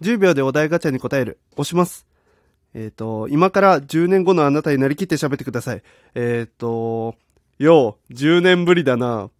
[0.00, 1.38] 10秒でお題ガチャに答える。
[1.52, 2.06] 押します。
[2.74, 5.82] えっ、と、今から10年後のあなたになりきって喋ってください。
[6.14, 7.14] えっ、と、
[7.58, 9.30] よう、10年ぶりだな。